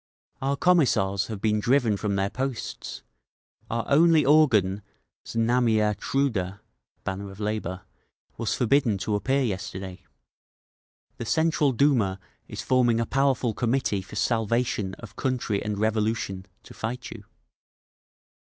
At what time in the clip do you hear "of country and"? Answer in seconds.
14.95-15.77